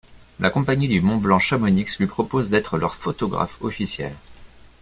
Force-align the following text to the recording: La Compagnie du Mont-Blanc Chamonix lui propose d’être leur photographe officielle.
La 0.39 0.49
Compagnie 0.49 0.87
du 0.87 0.99
Mont-Blanc 0.99 1.37
Chamonix 1.37 1.85
lui 1.99 2.07
propose 2.07 2.49
d’être 2.49 2.79
leur 2.79 2.95
photographe 2.95 3.61
officielle. 3.61 4.15